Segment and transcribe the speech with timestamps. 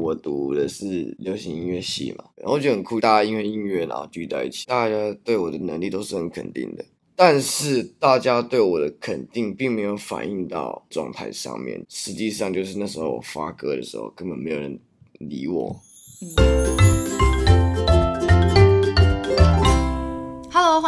[0.00, 6.84] 我读的是流行音乐系嘛，然后就很酷，大家因为音乐然后聚在一起，大家对我的能力都是很肯定的。
[7.14, 14.78] 但是大家对我的肯定并没有反映到状态上面，实际上就是那时候我发歌的时候，根本没有人
[15.18, 15.76] 理我。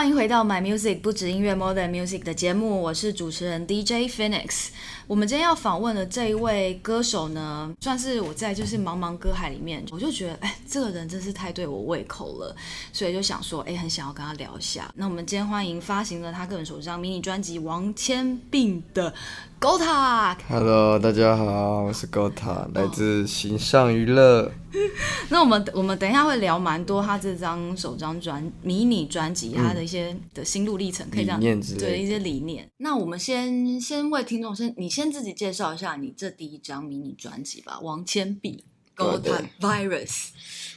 [0.02, 4.70] 欢迎回到 My Music 不止音乐 More Than Music 的节目，我是主持人 DJ Phoenix。
[5.06, 12.56] 我们今天要访问的这一位歌手呢，算是我在就是茫茫歌海里面，我就觉得哎，这个人真是太对我胃口了，
[12.92, 14.92] 所以就想说哎，很想要跟他聊一下。
[14.96, 19.14] 那我们今天欢迎发行了他个人首张迷你专辑《王千病》的。
[19.62, 24.50] Gotak，Hello，大家好，我是 Gotak，来自形象娱乐。
[25.30, 31.40] 那我们我们等一下会聊蛮多他这张首张专迷你专辑，他的一些的心路历程，可以这样
[31.78, 32.68] 对一些理念。
[32.78, 38.60] 那我们先先为听众先，你先自己介绍一下你这第一张迷你专辑吧，《王千病》
[39.00, 40.30] Gotak Virus。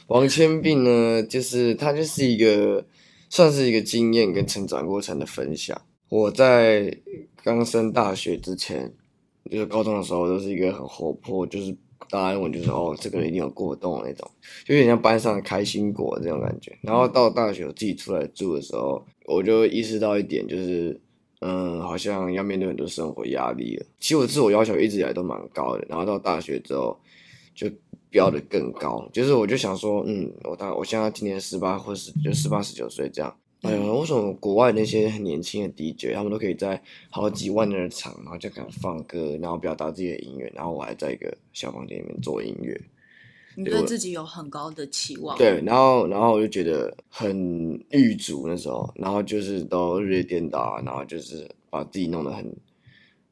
[0.06, 2.86] 王千病呢，就是他就是一个
[3.28, 5.76] 算是一个经验跟成长过程的分享。
[6.08, 6.96] 我在
[7.42, 8.92] 刚升大学之前，
[9.50, 11.76] 就是高中的时候，都是一个很活泼，就是
[12.08, 14.30] 大家认为就是哦，这个人一定有过动那种，
[14.64, 16.76] 就有点像班上的开心果这种感觉。
[16.82, 21.00] 然后到大学我自己出来住的时候，我就意识到一点，就是
[21.40, 23.86] 嗯，好像要面对很多生活压力了。
[23.98, 26.96] 其实我自我要求一直以来都蛮高的，然后到大学之后
[27.54, 27.68] 就
[28.10, 33.36] 飙得更高，就是我就想说，嗯，我大我现在今年十八或是就十八十九岁这样。
[33.66, 42.80] 哎呀，为什么国外那些很年轻的 DJ，他们都可以在好几万人的场，然后就敢放歌，然后表达自己的音乐，然后我还在一个小房间里面做音乐。
[43.58, 45.36] 你对自己有很高的期望。
[45.38, 52.54] 对，然后然后我就觉得很郁卒那时候，然后就是都日夜颠倒，然后就是把自己弄得很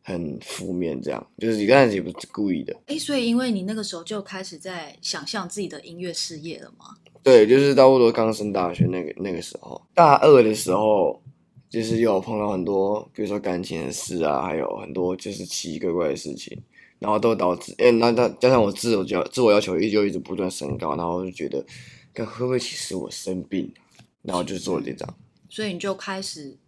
[0.02, 2.74] 很负面，这样就是一开始也不是故意的。
[2.86, 6.96] 哎，所以因为你那个时候就开始在想象自己的音乐事业了吗？
[7.24, 11.22] 对，就是差不多刚升大学那个那个时候，大二的时候，
[11.70, 16.62] 就是有碰到很多，比如说感情的事啊，还有很多就是奇奇怪怪的事情，
[16.98, 21.64] 然后都导致，哎，那那加上我自我要自我要求依旧一直不断升高，然后我就觉得，
[22.12, 23.72] 看会不会其实我生病，
[24.20, 25.16] 然后就做了这张，
[25.48, 26.58] 所以你就开始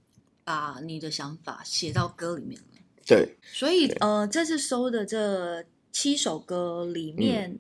[0.43, 2.67] 把你的想法写到歌里面了。
[3.07, 7.59] 对，所以呃，这次收的这七首歌里面。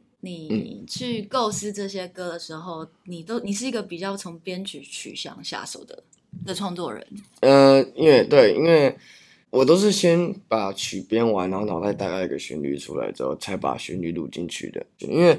[0.50, 6.02] 嗯你去构思这些歌的时候，嗯、你都你是一个比较从编曲取向下手的
[6.44, 7.06] 的创作人。
[7.40, 8.96] 呃，因为对，因为
[9.50, 14.84] 我都是先把曲编完，然后脑袋大概一个旋律出来之后，才把旋律录进去的。
[14.98, 15.38] 因为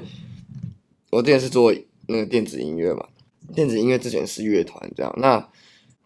[1.10, 1.72] 我之前是做
[2.06, 3.06] 那个电子音乐嘛，
[3.54, 5.14] 电子音乐之前是乐团这样。
[5.18, 5.48] 那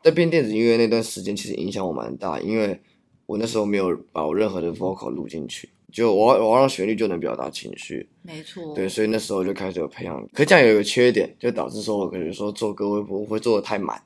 [0.03, 2.81] 在编电子音乐那段时间，其实影响我蛮大，因为
[3.27, 5.69] 我那时候没有把我任何的 vocal 录进去。
[5.93, 8.75] 就我我要让旋律就能表达情绪，没错。
[8.75, 10.27] 对，所以那时候就开始有培养。
[10.33, 14.03] 可这样有一个缺点，就导致说我可能说做歌会不会做的太满，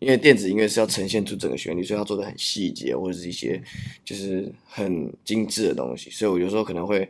[0.00, 3.62] 因为电子音乐是要呈现出整个旋律，所以要做的很细节或者是一些
[4.04, 6.10] 就是很精致的东西。
[6.10, 7.08] 所以我有时候可能会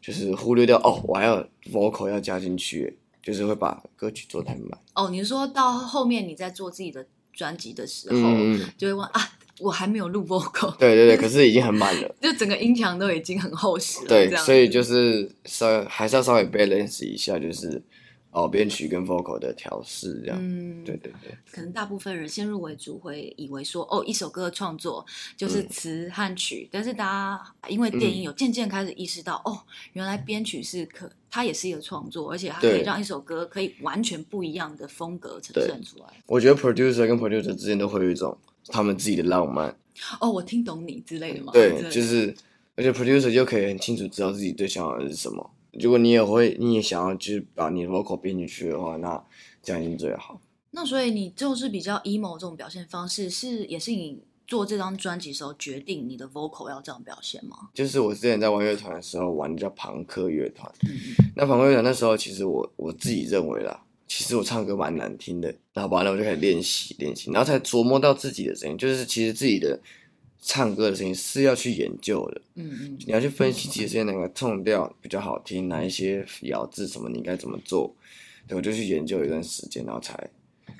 [0.00, 4.78] 就是忽略掉哦，我还要 vocal 要加进去，就是会把歌曲做太满。
[4.94, 9.32] 哦，你说到后面你在做自己的专辑的时候，嗯、就会问啊。
[9.58, 14.08] 我还没有录 vocal，对对对， 可是已经很满了，就整个音墙都已经很厚实了。
[14.08, 17.82] 对，所以就是稍还是要稍微 balance 一下，就是
[18.32, 20.38] 哦编曲跟 vocal 的调试这样。
[20.38, 21.34] 嗯，对对对。
[21.50, 25.04] 可能大部分人先入为主会以为说，哦，一首歌的创作
[25.38, 29.62] 就是词和曲，嗯、但是大家因为电影有渐渐开始意识到，嗯、哦，
[29.94, 36.04] 原来编曲是可，它也是一个创作，而且它可以让一首歌可以完全不一样的风格呈现出来。
[36.26, 38.36] 我觉得 producer 跟 producer 之间都会有一种。
[38.68, 39.74] 他们自己的浪漫
[40.20, 41.52] 哦，我听懂你之类的吗？
[41.52, 42.34] 对，就是，
[42.74, 45.50] 而且 producer 就可以很清楚知道自己最想要的是什么。
[45.72, 49.22] 如果你也会，你也想要就是把你的 vocal 编进去的话，那
[49.62, 50.40] 这样一定最好。
[50.70, 57.70] 那所以你就是比较 emo 这种表现方式，是也是你做这张专辑时候决定你的 vocal 要这样表现吗？
[57.72, 60.90] 就是我之前在玩乐团的时候玩的叫朋克乐团，嗯、
[61.34, 63.82] 那朋克乐团那时候其实我我自己认为啦。
[64.16, 68.78] 其实我唱歌蛮难听的，然后完了我就开始练习练习，然后才琢磨到自己的声音。
[68.78, 69.78] 就是其实自己的
[70.40, 77.94] 唱歌的声音是要去研究的，嗯嗯，你要去分析自己的声音哪个 tone 调比较好听，哪一些咬字什么你应该怎么做，
[78.48, 80.30] 对，我就去研究一段时间，然后才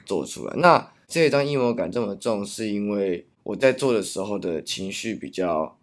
[0.06, 0.56] 做出来。
[0.56, 5.79] 那这一张阴谋感这么重，是因为我在做的时候的情绪比较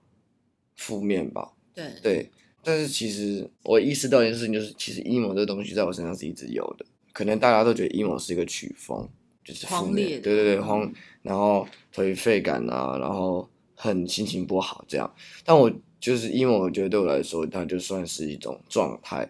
[0.75, 1.51] 负面吧？
[1.75, 2.31] 对对，
[2.63, 6.85] 但是其实我意识到一件事情，就是其实阴谋这个东西在我身上是一直有的。
[7.13, 9.07] 可能大家都觉得 emo 是一个曲风，
[9.45, 15.13] 就是负面，对对对，荒，然后颓废感啊，然后很心情不好这样。
[15.45, 19.29] 但我就是 emo，我觉得对我来说，它就算是一种状态，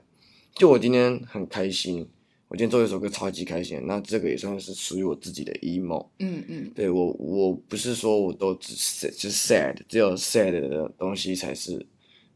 [0.56, 2.08] 就我今天很开心，
[2.48, 6.08] 我今天做一首歌超级开心，那这个也算是属于我自己的 emo。
[6.20, 11.86] 嗯嗯，对我我不是说我都只是就是 sad，只有 sad 的东西才是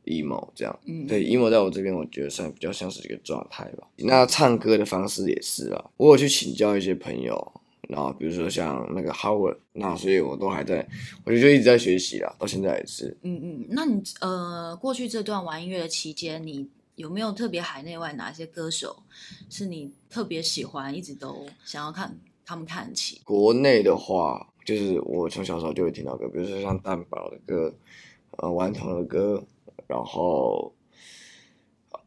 [0.08, 0.80] emo 这样。
[0.86, 3.88] 嗯，对，emo 在我这边我觉得算比较像是一个状态吧。
[3.98, 7.52] 那唱歌的方式也是啊，我有去请教一些朋友。
[7.88, 10.86] 然后比如说像那个 Howard，那所以我都还在，
[11.24, 13.16] 我就就一直在学习啦，到现在也是。
[13.22, 19.04] 嗯嗯，那你呃过去这段玩音乐的期间，你有没有特别海内外哪些歌手
[19.50, 22.14] 是你特别喜欢，一直都想要看
[22.46, 23.22] 他们看齐？
[23.24, 27.74] 国内的话，就是我从小时候就会听到歌，比如说像蛋堡的歌，
[28.32, 29.42] 呃，顽童的歌，
[29.88, 30.74] 然后。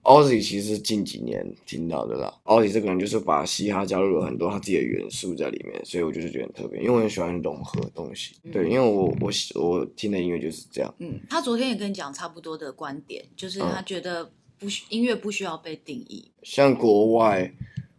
[0.02, 2.34] Ozzy 其实是近几年听到的啦。
[2.44, 8.34] Ozzy 这个人就是把嘻哈加入了很多他自己的元素在里面，所以我就是觉得很特别，因为我很喜欢融合东西。
[8.44, 9.30] 嗯、对，因为我我
[9.60, 10.92] 我听的音乐就是这样。
[11.00, 16.30] 嗯，他昨天也跟你讲差不多的观点，就是他觉得不需、嗯、音乐不需要被定义。
[16.42, 17.52] 像国外，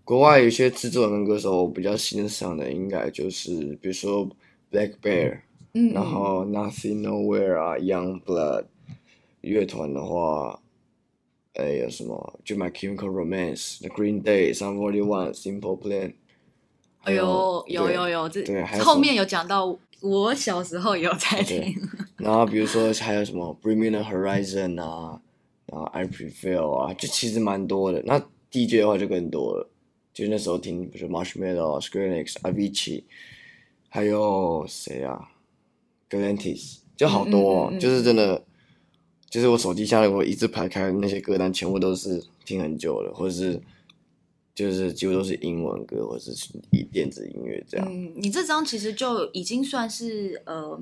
[0.03, 4.27] 国外有些制作人跟歌手我比较欣赏的，应该就是比如说
[4.71, 5.41] Black Bear，
[5.75, 8.65] 嗯，然后 Nothing Nowhere 啊，Young Blood
[9.41, 10.59] 乐团的话。
[11.55, 12.39] 哎，有什么？
[12.45, 16.13] 就 My Chemical Romance、The Green Day、Sum 41、Simple Plan。
[17.01, 21.75] 哎呦，有有有，这对，还有后面有讲到，我小时候也有在听。
[22.15, 25.21] 然后比如说还有什么 Bring Me the Horizon 啊，
[25.65, 28.01] 然后 I Prevail 啊，就其实蛮多的。
[28.05, 28.17] 那
[28.49, 29.69] DJ 的话就更多了，
[30.13, 33.03] 就那时候听，比如说 Marshmello、Skrillex、Avicii，
[33.89, 35.31] 还有谁啊
[36.09, 38.45] ？Galantis，就好多，就是真的。
[39.31, 43.59] 就是我手机下来，我一直排开那些歌单，全部都是听很久了，或者是
[44.53, 47.87] 就是几乎都是英文歌，或者是以电子音乐这样。
[47.89, 50.77] 嗯，你这张其实就已经算是呃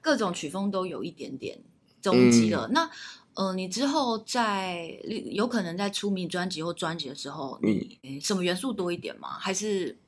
[0.00, 1.58] 各种曲风都有一点点
[2.00, 2.66] 踪迹了。
[2.68, 2.90] 嗯、那
[3.34, 4.98] 呃，你之后在
[5.30, 9.28] 有可能在出名专辑或专辑的时候，你、嗯、什么元素多一点吗？
[9.38, 9.98] 还是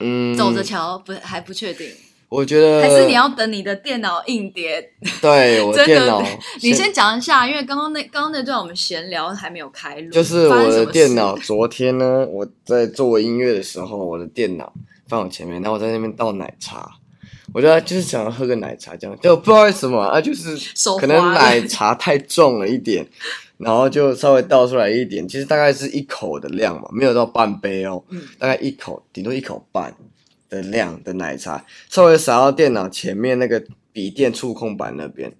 [0.00, 0.98] 嗯走着瞧？
[0.98, 1.88] 不还不确定。
[2.32, 4.82] 我觉得还是你要等你的电脑硬碟。
[5.20, 6.22] 对，我的 电脑，
[6.62, 10.10] 你先讲一下，因为刚刚那刚刚那段我们闲聊还没有开录。
[10.10, 14.72] 就是我的电脑，昨天呢， 我在做音乐的时候，我的电脑
[15.06, 16.90] 放我前面，然后我在那边倒奶茶，
[17.52, 20.56] 我觉得就是想要喝个奶茶，这样就不知道为什么啊，就是
[20.98, 23.06] 可能奶茶太重了一点，
[23.58, 29.94] 然后就稍微倒出来一点，其实大概是一口的量嘛，没有到半杯哦，嗯，大概一口，顶多一口半。
[30.52, 35.34] 的量的奶茶稍微洒到电脑前面那个笔电触控板那边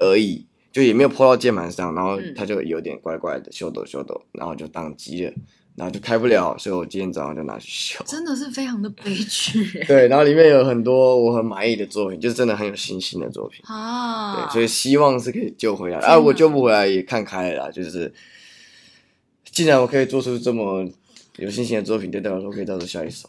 [0.00, 5.32] 而已，就也没有泼到键盘上，然后它就有点怪怪的，秀抖秀抖，然后就宕机了，
[5.76, 8.04] 然后就开不了，所以我今天早上就拿去修。
[8.04, 9.64] 真的是非常的悲剧。
[9.86, 14.46] 对，然后里面有很多我很满意的作品，就是真的很有信心的作品啊。
[14.46, 18.12] 对，所以希望是可以救回来，啊，我救不回来也看开了啦，就是
[19.44, 20.86] 既然我可以做出这么
[21.36, 23.28] 有信心的作品，就代表说可以照着下一首。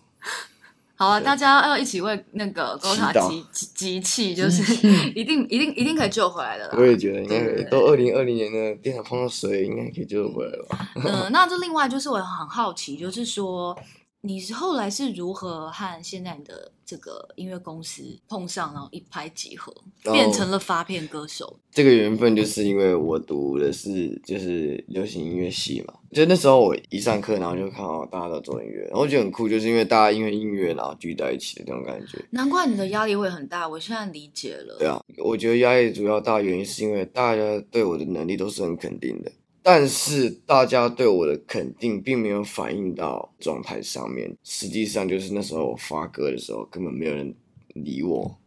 [0.97, 4.61] 好啊，大家要一起为那个高塔集集气，就是
[5.13, 6.75] 一定一定一定可以救回来的啦。
[6.77, 10.89] 我也觉得应该都二零二零年的电脑碰到水，应该可以救回来了吧？
[10.95, 13.77] 嗯，那这另外就是我很好奇，就是说。
[14.21, 19.73] 你是后来是如何和现在的这个音乐公司碰上，然后一拍即合，
[20.03, 21.59] 变成了发片歌手？
[21.71, 32.17] 这个缘分就是因为我读的是就是流行音乐系嘛，就那时候我一上课，然后就看到大家都做音乐，然后我觉得很酷，就是因为大家因为音乐然后聚在一起的那种感觉。
[32.31, 34.77] 难怪你的压力会很大，我现在理解了。
[34.79, 39.31] 对啊，我觉得压力主要大原因是因为大家对我的能力都是很肯定的。
[39.69, 47.35] 但是大家对我的肯定并没有反映到状态上面，实际上就是那时候我发歌的时候，根本没有人
[47.73, 48.37] 理我。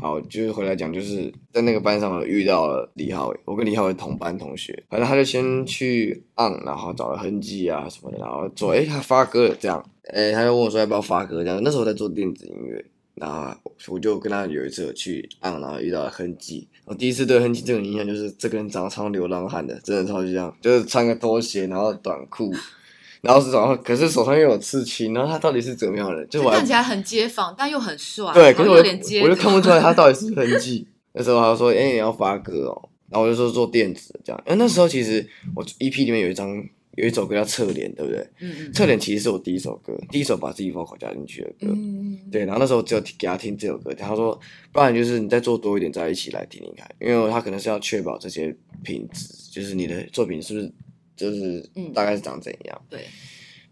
[0.00, 12.84] 好，就是回来讲，就是在那个班上遇到了李浩伟，我跟李浩伟同班同学，反正他就先去按然后找了痕迹啊什么的，然后做，诶，他发歌了这样，诶，他就问我说要不要发歌这样，那时候我在做电子音乐。
[13.20, 13.52] 然后
[13.88, 16.68] 我就跟他有一次有去按，然后遇到了痕迹。
[16.84, 22.52] 我第一次对痕迹这种印象就是这个人长得超流浪汉的，真的超级像，就是穿个拖鞋，然后短裤，
[23.20, 26.28] 然后是然后可是手上又有刺青，然后他到底是怎么样的人？
[26.28, 28.32] 就我看起来很街坊，但又很帅。
[28.32, 30.86] 对，可是我有点街，我就看不出来他到底是 痕迹。
[31.12, 34.42] 那时候他说：“哎、欸，你要发歌哦。”然后我就说做电子这样。
[34.46, 36.64] 因为那时候其实我 EP 里面有一张。
[36.98, 38.20] 有一首歌叫《侧脸》，对不对？
[38.40, 38.72] 嗯嗯。
[38.72, 41.66] 侧脸其实是我第一首歌，第一首把自己 vocal 加进去的歌。
[41.72, 42.30] 嗯嗯。
[42.30, 44.38] 对，然后那时候只有给他听这首歌，他说
[44.72, 50.72] ：“不然就是你再做多一点，再一起来听听看。”因为他可能是要确保这些品质，就是你的作品是不是
[51.16, 51.60] 就是
[51.94, 52.82] 大概是长怎样。
[52.90, 53.04] 对、嗯。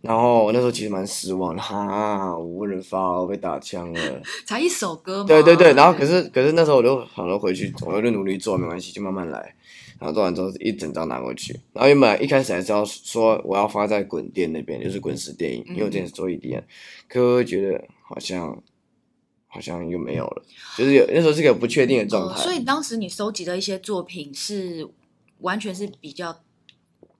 [0.02, 4.22] 然后我那时候其实蛮失望的，哈，我不能发，我被打枪了。
[4.46, 5.26] 才一首歌吗？
[5.26, 9.56] 对对对，然后可是可是那时候我就好了回去，我就努力做，没关系，就慢慢来。
[9.98, 16.62] 然后做完之后一整张拿过去，然后原本一开始还是要说我要发在滚电那边，就是滚石电影，因为我之前是做 EDM，
[17.08, 18.62] 可我会觉得好像
[19.46, 20.44] 好像又没有了，
[20.76, 22.34] 就是有那时候是个不确定的状态。
[22.34, 24.86] 呃，所以当时你收集的一些作品是
[25.38, 26.42] 完全是比较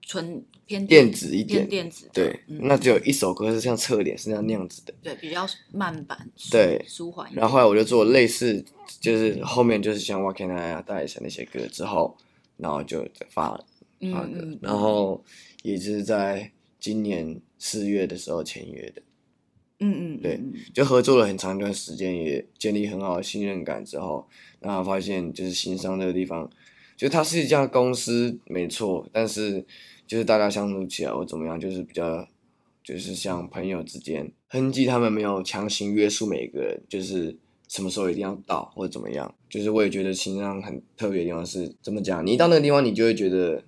[0.01, 7.27] 纯偏电子一点，电子对，嗯，那只有一首歌是像侧脸是那样子的，对，比较慢板，对，舒缓。
[7.33, 8.63] 然后后来我就做类似，
[9.01, 12.15] 就是后面就是像 What Can I 啊、大野神那些歌之后。
[12.57, 13.65] 然后就发了，
[14.11, 15.23] 发歌，嗯嗯，然后
[15.63, 19.01] 也是在今年四月的时候签约的，
[19.79, 20.39] 嗯嗯，对，
[20.73, 24.27] 就合作了很长一段时间，也建立很好的信任感之后，
[24.59, 26.49] 然后发现就是新商这个地方，
[26.95, 29.65] 就它是一家公司没错，但是
[30.05, 32.27] 就是大家相处起来或怎么样，就是比较
[32.83, 37.37] 就是像朋友之间，哼唧他们没有强行约束每个人，就是。
[37.67, 39.33] 什么时候一定要到或者怎么样？
[39.49, 42.25] 就是我也觉得新疆很特别的地方是怎么讲？
[42.25, 43.63] 你一到那个地方，你就会觉得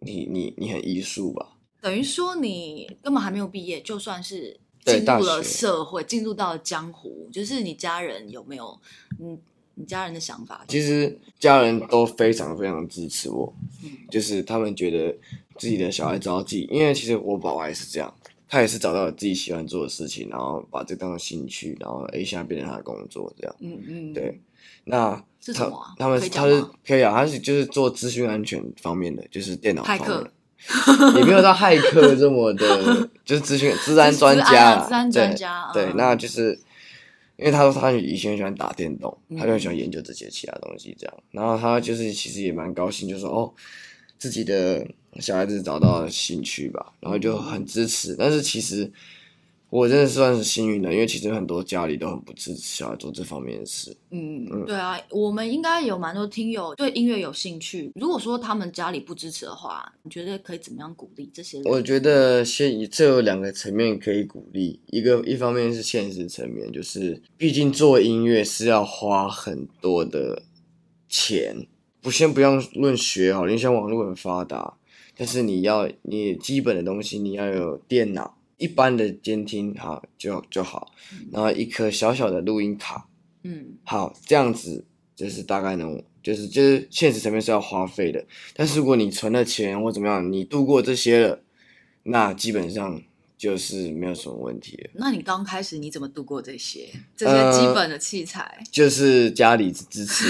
[0.00, 1.56] 你你你很艺术吧？
[1.80, 8.78] 等于说你根本还没有毕业，就算是进入了社会，进入到了江湖，就是你家人有没有？
[9.18, 9.38] 嗯，
[9.74, 10.64] 你家人的想法？
[10.68, 13.52] 其实家人都非常非常支持我，
[13.82, 15.16] 嗯，就是他们觉得
[15.56, 18.14] 自己的小孩着急，因为其实我爸爸也是这样。
[18.52, 23.56] 他也是找到了自己喜欢做的事情，然后把这当成兴趣，然后一下变成他的工作，这样。
[23.60, 24.12] 嗯嗯。
[24.12, 24.40] 对，
[24.86, 30.32] 那他他们他是可以啊，他是就是做资讯安全方面的，就是电脑方面的。
[31.16, 34.84] 也没有到骇客这么的， 就是资讯治安专家。
[34.84, 35.70] 治安专家。
[35.72, 36.58] 对，那就是
[37.36, 41.16] 因为他说他以前喜欢打电动，他就很喜欢研究这些其他东西，这样。
[41.30, 43.54] 然后他就是其实也蛮高兴，就说哦，
[44.18, 44.84] 自己的。
[45.18, 48.14] 小孩子找到兴趣吧，然后就很支持。
[48.16, 48.90] 但是其实
[49.68, 53.96] 我真的算是幸运的，因为其实很多家里都很不支持小孩做这方面的事。
[54.10, 57.90] 嗯嗯，对啊，我们应该有蛮多听友对音乐有兴趣。
[57.94, 61.66] 如果说他们家里不支持的话，你觉得可以怎么样鼓励这些人？
[61.66, 70.42] 我觉得先以这有两个层面可以鼓励，一个一方面是现实层面，就是毕竟做音乐是要花很多的
[71.08, 71.66] 钱。
[72.02, 74.78] 不先不要论学好，因为像网络很发达。
[75.20, 80.90] 但是你要你基本的东西，你要有电脑，一般的监听哈就就好，
[81.30, 83.06] 然后一颗小小的录音卡，
[83.42, 84.82] 嗯，好，这样子
[85.14, 88.24] 就是大概能，就是就是现实层面是要花费的。
[88.54, 91.42] 但是如果你存了钱或怎么样，你度过这些了，
[92.04, 93.02] 那基本上
[93.36, 94.90] 就是没有什么问题了。
[94.94, 98.40] 那你刚开始你怎么度过这些这些基本的器材？
[98.58, 100.24] 呃、就是家里支持，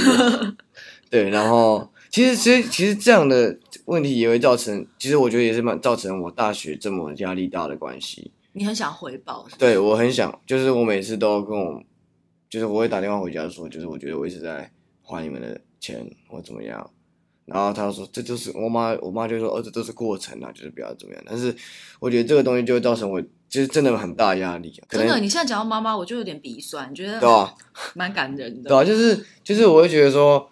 [1.08, 1.88] 对，然后。
[2.10, 8.32] 其实，其实，其实这样的问题也会造成，其实我觉得也是蛮造成我大学这么压力大的关系。
[8.52, 9.58] 你很想回报是是？
[9.58, 11.80] 对，我很想，就是我每次都跟我，
[12.48, 14.68] 就是我会打电话回家说，就是我觉得我一直在
[15.02, 16.90] 花你们的钱或怎么样，
[17.44, 21.22] 然后他说这就是我妈，我妈就说哦，这都是过程啊，就是不要怎么样。
[21.24, 21.54] 但是
[22.00, 24.74] 我觉得这个东西就会造成我，其实真的很大压力。
[24.88, 27.54] 真的，你现在讲到妈妈，我就有点鼻酸，觉得对啊，
[27.94, 28.68] 蛮感人的。
[28.68, 30.50] 对啊，就是就是我会觉得说。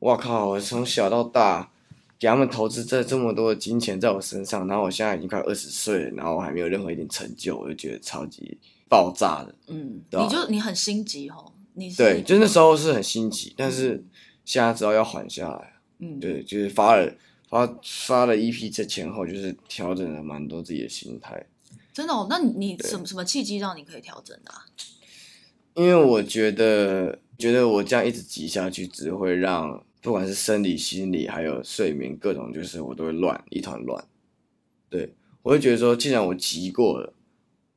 [0.00, 0.48] 我靠！
[0.48, 1.70] 我从小到大
[2.18, 9.54] 给他们投资这这么多的金钱在我身上，然后我现在已经快二十岁了，然后我还没有任何一点成就，我就觉得超级爆炸的。
[9.68, 10.22] 嗯，对？
[10.22, 14.02] 你就你很心急吼，你对，就那时候是很心急，但是
[14.44, 15.74] 现在知道要缓下来。
[15.98, 17.14] 嗯，对，就是发了
[17.50, 21.46] 发发了一批这前后，就是调整了蛮多自己的心态。
[21.92, 22.26] 真的哦？
[22.30, 24.64] 那你什么什么契机让你可以调整的啊？
[25.74, 29.84] 因为我觉得，觉得我这样一直急下去，只会让。
[30.02, 34.02] 不管是生理、心理，还有睡眠，各种就是我都会乱一团乱。
[34.88, 37.12] 对，我会觉得说，既然我急过了，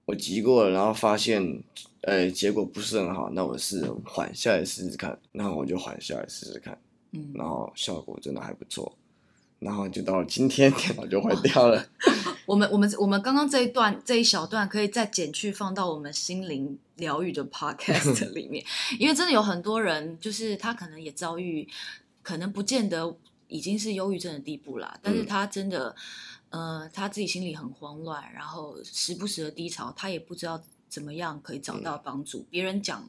[0.06, 1.62] 我急过了，然后发现，
[2.02, 6.78] 呃，结果不是很好，那我试着缓下来试试看，那我就缓下来试试看，
[7.12, 8.98] 嗯，然后效果真的还不错，
[9.60, 11.86] 然后就到了今天，电脑就坏掉了。
[12.46, 18.64] 我们我们我们刚刚这一段这一小段可以再剪去放到我们心灵疗愈的 podcast 里面，
[18.98, 21.68] 因为真的有很多人，就是他可能也遭遇。
[22.24, 23.16] 可能不见得
[23.48, 25.96] 已经是忧郁症的地步啦，但是他真的，
[26.50, 32.46] 嗯、呃，他自己心里很慌乱，然后时不时的低潮，他也不知道怎么样可以找到帮助。
[32.50, 33.08] 别、嗯、人讲，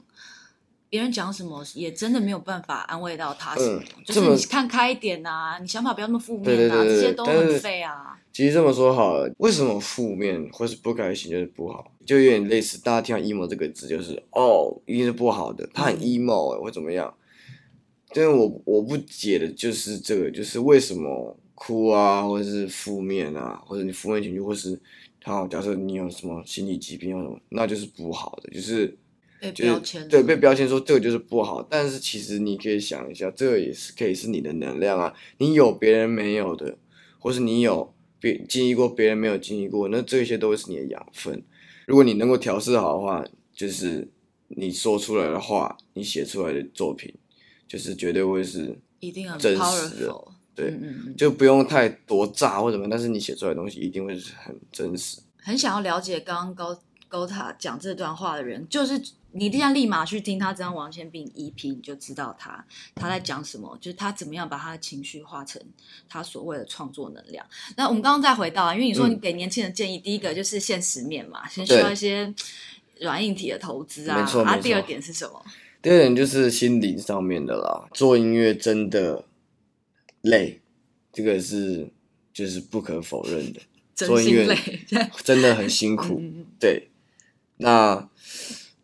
[0.90, 3.80] 别人讲什么，也真的没有办法安慰到他什么。
[3.96, 8.18] 嗯、就是你看开一点啊，你想法不要那么负面啊，对对对对，这些都很废啊。
[8.32, 11.92] 其实这么说好了，为什么负面或是不开心就是不好？
[12.04, 17.14] 就有点类似，大家听到 emo 这个字，就是哦，一定是不好的，他很 emo 哎、欸，或怎么样？
[18.22, 24.78] 因为我我不解的就是这个，就是为什么哭啊，或者是负面啊，或者你负面情绪，或是
[25.24, 28.96] 好，假设你有什么心理疾病，或什么，那就是不好的，就是
[29.40, 31.66] 被标签，对，被标签说这个就是不好。
[31.68, 36.76] 但是其实你可以想一下，这个也是可以是你的能量啊，你有别人没有的，
[37.18, 41.42] 或是你有别经历过别人没有经历过，那这些都是你的养分。
[41.86, 44.08] 如果你能够调试好的话，就是
[44.48, 47.12] 你说出来的话，你写出来的作品，
[47.66, 50.14] 就是绝对会是一定很真实的，
[50.54, 55.20] 对，嗯嗯嗯，就不用太多炸或什么，但是你写出来的东西一定会是很真实。
[55.42, 59.00] 很想要了解刚刚高高塔讲这段话的人，就是
[59.32, 65.60] 你一定要立马去听他这张王千病 EP，你就知道他他在讲什么，就是他怎么样把他的情绪化成
[66.08, 67.44] 他所谓的创作能量。
[67.76, 72.32] 那我们刚刚再回到，啊因为你说你给年轻人建议，嗯、第一个就是现实面嘛，先需要一些
[73.00, 74.18] 软硬体的投资啊。
[74.46, 75.44] 啊，第二点是什么？
[75.84, 77.86] 第二点就是心灵上面的啦。
[77.92, 79.26] 做音乐真的
[80.22, 80.62] 累，
[81.12, 81.90] 这个是
[82.32, 83.60] 就是不可否认的。
[83.94, 84.48] 做音乐
[85.22, 86.22] 真的很辛苦，
[86.58, 86.88] 对。
[87.58, 88.08] 那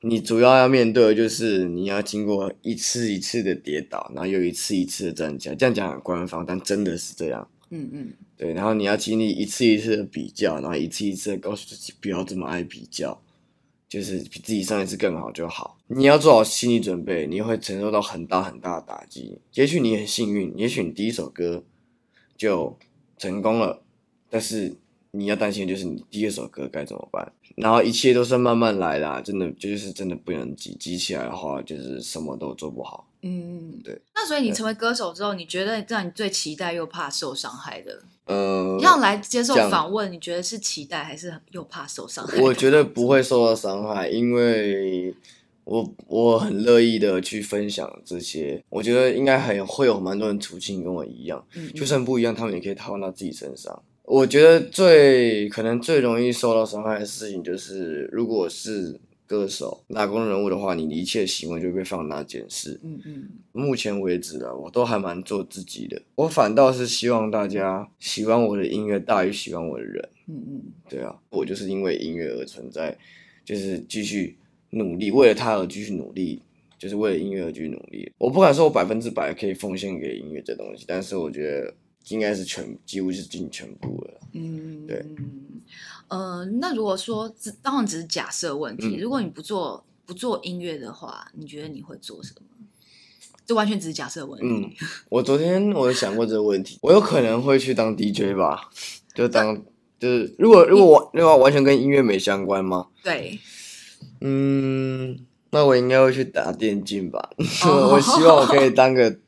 [0.03, 5.55] 你主要要面对的就是你要经过一次一次的跌倒，然后又一次一次的站起来。
[5.55, 7.49] 这样讲很官方，但真的是这样。
[7.71, 8.53] 嗯嗯，对。
[8.53, 13.23] 然后你要经历一次一次的比较，然后一次一次的告诉自己不要这么爱比较。
[13.89, 15.80] 就是比自己上一次更好就好。
[15.93, 19.39] 你要做好心理准备，你会承受到很大很大的打击。
[19.55, 21.65] 也许你很幸运，也许你第一首歌
[22.37, 22.79] 就
[23.19, 23.83] 成功了，
[24.31, 24.77] 但是
[25.11, 27.33] 你要担心的就是你第二首歌该怎么办。
[27.57, 33.09] 然后一切都是慢慢来啦，真的就是真的不能急，急起来的话就是什么都做不好。
[33.23, 34.01] 嗯，对。
[34.15, 38.01] 那所以你成为歌手之后，你觉得让你最期待又怕受伤害的？
[38.27, 42.41] 呃，要来接受访问，你觉得是期待还是又怕受伤害？
[42.41, 45.13] 我觉得不会受到伤害，因为
[45.65, 48.63] 我我很乐意的去分享这些。
[48.69, 53.83] 我觉得应该很会有蛮多人处境跟我一样，嗯嗯，就算不一样，他们也可以套到自己身上。
[54.05, 59.01] 我觉得最可能最容易受到伤害的事情，就是如果是。
[59.31, 62.81] 歌手、打工人物的话，你的一切行为就会被放大检视。
[62.83, 66.03] 嗯嗯，目前为止啊，我都还蛮做自己的。
[66.17, 70.09] 我反倒是希望大家喜欢我的音乐大于喜欢我的人。
[70.27, 72.99] 嗯嗯，对啊，我就是因为音乐而存在，
[73.45, 74.37] 就是继续
[74.71, 76.43] 努力，为了他而继续努力，
[76.79, 78.11] 就是为了音乐而继续努力。
[78.19, 81.75] 我不敢说我百分之百可以奉献给音乐这东西，但是我觉得
[82.09, 84.21] 应该是全，几乎是尽全部了。
[84.33, 85.05] 嗯，对。
[86.09, 92.47] 呃，那如果说只当然只是假设问题，嗯、如果你不做不做音乐的话，你觉得你会做什么？
[93.47, 94.47] 这完全只是假设问题。
[94.47, 94.71] 嗯，
[95.09, 98.71] 我昨天我有想过这个问题，我有可能会去当 DJ 吧，
[99.13, 99.61] 就当、啊、
[99.99, 102.87] 就是如果如果我如果完全跟音乐没相关吗？
[103.03, 103.39] 对，
[104.21, 105.19] 嗯，
[105.51, 107.31] 那我应该会去打电竞吧。
[107.65, 107.93] Oh.
[107.95, 109.19] 我希望我可以当个，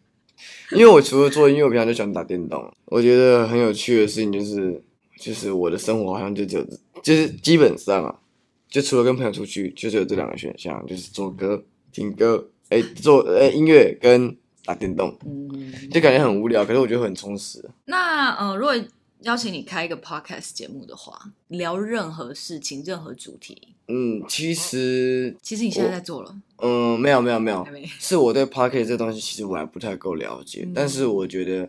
[0.72, 2.72] 因为我除了做音乐，我平常就喜欢打电动。
[2.86, 4.82] 我觉得很有趣的事情就是。
[5.20, 6.66] 就是我的生活好像就只有，
[7.00, 8.12] 就是基本上啊，
[8.68, 17.64] 就除了跟朋友出去，就只有这两个选项，就是做歌、听歌，哎、欸，做哎、欸、音乐跟打电动，嗯，就感觉很无聊，可是我觉得很充实。
[17.84, 18.74] 那呃，如果
[19.22, 27.66] 邀请你开一个 podcast 节目的话，聊任何事情、任何主题，嗯，其实其实你现在在做了，嗯，没有没有没有，
[27.98, 31.68] 是我对 podcast 这东西其实我还不太够了解，嗯、但是我觉得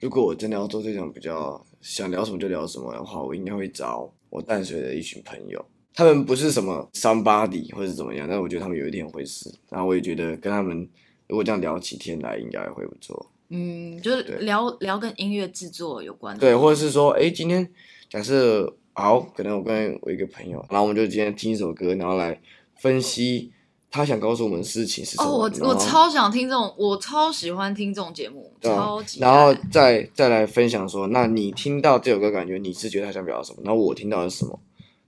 [0.00, 1.64] 如果我真的要做这种比较。
[1.84, 5.62] 想聊什么就聊什么的话，我应该会找我淡水的一群朋友。
[5.92, 9.52] 他们不是什么 somebody 或者怎么样，但我觉得他们有一点会是。
[9.68, 10.88] 然后我也觉得跟他们
[11.28, 13.30] 如果这样聊起天来，应该会不错。
[13.54, 16.40] 嗯，就是聊聊跟音乐制作有关的。
[16.40, 17.68] 对，或者是说，哎，今天
[18.10, 22.40] 假设好，可能我跟我一个朋友，然后我们就今天听一首歌，然后来
[22.76, 23.52] 分析。
[23.96, 25.30] 他想告诉我们的事情是什么？
[25.30, 29.20] 哦，我我超想听这种，我超喜欢听这种节目，超级。
[29.20, 33.60] 然后再再来分享说，那你听到这首歌，感觉你是觉得他想表达什么？
[33.62, 34.58] 然后我听到的是什么？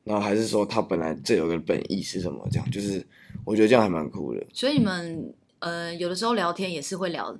[0.04, 2.46] 然后还是说他本来这首歌本意是什么？
[2.48, 3.04] 这样就是
[3.44, 4.46] 我觉得这样还蛮酷的。
[4.52, 7.36] 所以你们呃有的时候聊天也是会聊，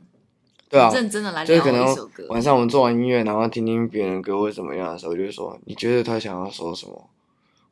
[0.68, 1.56] 对啊，认真的来聊
[1.92, 2.26] 一首歌。
[2.28, 7.10] 晚上我们做完音乐，然后听听别人歌会怎么样的时候，我就会说你觉得他想要说什么？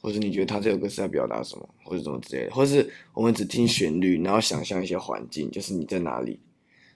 [0.01, 6.39] 或者你觉得他这首歌是在表达什么，或者怎么之类的，或者是我们只听旋律，然后想象一些环境，就是你在哪里，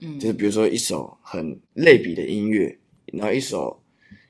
[0.01, 3.81] 嗯，就是比如说一首很类比的音乐，然后一首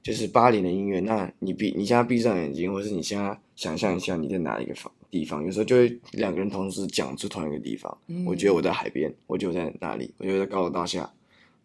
[0.01, 7.99] 就是八零的音乐，那你闭你现在闭上眼睛，或者是你现在想象一下你在哪一个方地方，有时候就会两个人同时讲出同一个地方。
[8.07, 11.11] 嗯，我觉得我在海边，我就在哪里，我觉得在高楼大厦，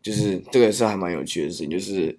[0.04, 2.16] 就是这个是还蛮有趣的事情，就是。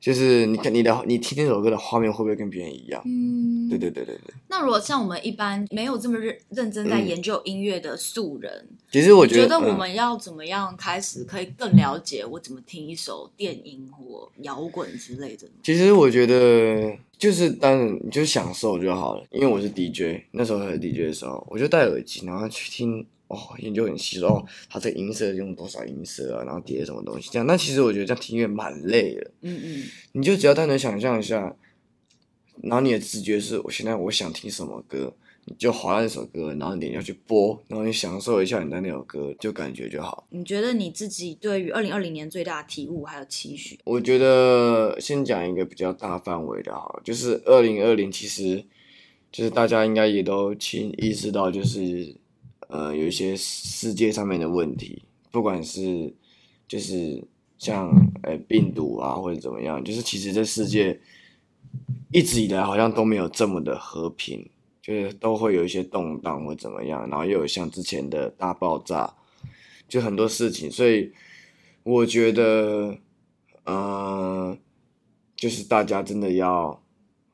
[0.00, 3.02] 就是你看你的你听那首歌的画面会不会跟别人一样？
[3.04, 4.32] 嗯，对对对对对。
[4.46, 15.48] 那如果像我们一般没有这么认认真在研究音乐的素人，其实我觉得，觉得我们要怎么样开始可以更了解我怎么听一首电音或摇滚之类的？
[15.64, 19.26] 其实我觉得就是当然你就享受就好了。
[19.32, 27.46] 因为我是 DJ，那时候还是 DJ 的时候，我就戴耳机，然后去听哦，研究很细说哦，它这个音色用多少音色啊，然后叠什么东西这样。
[27.46, 29.30] 那其实我觉得这样听音乐蛮累的。
[29.42, 31.56] 嗯嗯，你就只要单纯想象一下，
[32.62, 35.14] 然后你的直觉是我现在我想听什么歌。
[35.50, 40.26] 你就滑那首歌，然后你要去播，然后你享受一下你的那首歌，就感觉就好。
[40.28, 43.78] 你觉得你自己对于二零二零年最大的体悟还有期许？
[43.84, 48.62] 我觉得先讲一个比较大范围的，好，就是二零二零，其实
[49.32, 52.14] 就是大家应该也都清意识到，就是
[52.68, 56.14] 呃有一些世界上面的问题，不管是
[56.66, 57.22] 就是
[57.58, 57.90] 像
[58.22, 60.98] 呃病毒啊或者怎么样，就是其实这世界
[62.12, 64.48] 一直以来好像都没有这么的和平。
[64.80, 69.14] 就是都会有一些动荡或怎么样，然后又有像之前的大爆炸，
[69.86, 71.12] 就很多事情，所以
[71.82, 72.96] 我觉得，
[73.64, 74.56] 呃，
[75.36, 76.82] 就是大家真的要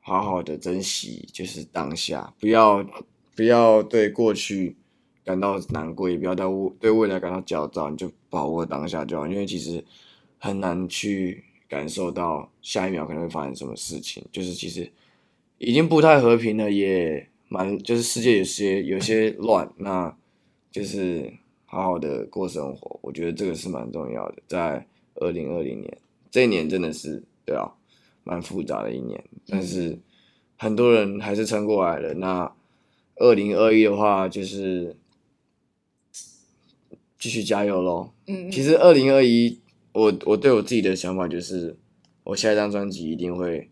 [0.01, 2.85] 好好的珍惜，就是当下，不要
[3.37, 4.75] 不要对过去
[5.25, 9.83] 感到难过，也不要对未对未来感到焦躁，你就把握当下就好，因为其实
[10.37, 14.89] 很难去感受到下一秒可能会发生什么事情，就是其实
[15.57, 17.27] 已经不太和平了，也。
[17.47, 20.17] 蛮就是世界有些有些乱，那
[20.71, 21.31] 就是
[21.65, 24.41] 好好的过生活，我觉得这个是蛮重要的。
[24.47, 25.97] 在二零二零年
[26.31, 27.71] 这一年真的是对啊，
[28.23, 29.99] 蛮复杂的一年，但是
[30.57, 32.15] 很多人还是撑过来了。
[32.15, 32.51] 那
[33.17, 34.95] 二零二一的话，就是
[37.19, 38.11] 继续加油喽。
[38.27, 39.59] 嗯，其实二零二一，
[39.93, 41.77] 我我对我自己的想法就是，
[42.23, 43.69] 我下一张专辑一定会。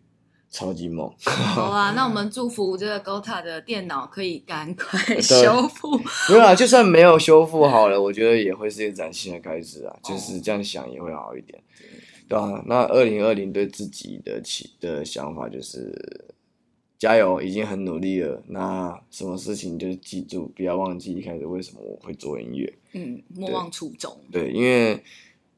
[0.50, 1.12] 超级猛！
[1.24, 5.98] 好啊， 那我们祝福这个 Gota 的电脑可以赶快修复。
[6.28, 9.96] 没有啊，就算没有修复好了，我觉得也会是一个崭新的开始啊。
[10.04, 11.60] 就是这样想也会好一点，
[12.28, 12.62] 对吧？
[12.68, 15.92] 那二零二零对自己的起的想法就是
[17.04, 18.42] 加油，已经很努力了。
[18.46, 22.72] 那什么事情就是记住，不要忘记一开始为什么我会做音乐。
[22.94, 24.10] 嗯，莫忘初衷。
[24.32, 24.98] 对，因为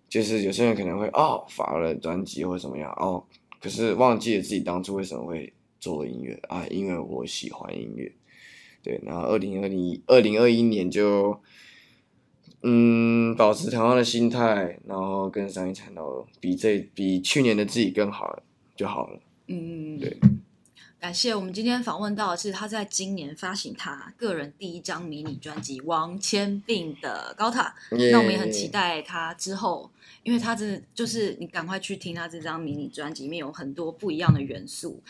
[0.09, 3.23] 就是有些人可能会哦，发了专辑或怎么样哦。
[3.61, 6.67] 可是忘记了自己当初为什么会做音乐啊？
[6.69, 8.11] 因为我喜欢音乐，
[8.83, 9.01] 对。
[9.05, 11.41] 然后二零二零二零二一年就，
[12.63, 18.43] 嗯，保持同样的心态，然后跟上一场都比这比去年的自己更好了
[18.75, 19.21] 就好了。
[19.47, 20.17] 嗯，对。
[20.99, 27.73] 感谢我们今天访问到的是他在今年发行他个人第一张迷你专辑《王千病》的 Gota。
[27.91, 28.11] Yeah.
[28.13, 29.91] 那我们也很期待他之后，
[30.23, 35.01] 因为他这就是你赶快去听他这张迷你专辑，里面有很多不一样的元素，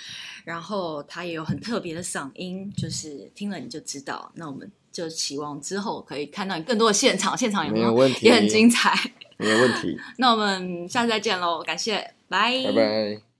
[0.44, 4.30] 然后他也有很特别的嗓音，就是听了你就知道。
[4.34, 7.86] 那我们就期望之后可以看到你更多的现场，现场有没有？
[7.86, 8.92] 没有问题，也很精彩，
[9.38, 9.96] 没有问题。
[10.18, 13.35] 那我们下次再见喽，感谢，拜拜拜。